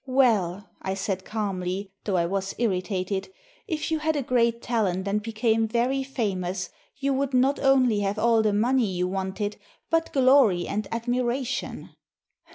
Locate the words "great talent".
4.23-5.07